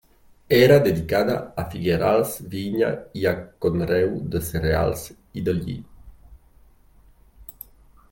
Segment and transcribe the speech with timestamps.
[0.59, 3.35] Era dedicada a figuerals, vinya i a
[3.67, 5.07] conreu de cereals
[5.43, 5.81] i de lli.